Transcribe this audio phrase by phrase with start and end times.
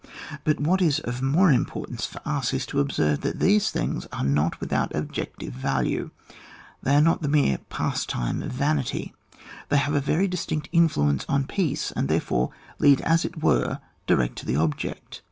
[0.43, 4.23] But what is of more importance for us is to observe that these things are
[4.23, 6.09] not without object ive value,
[6.81, 9.13] they are not the mere pas time of vanity;
[9.69, 13.77] they have a very distinct influence on peace, and therefore lead as it were
[14.07, 15.19] direct to the object.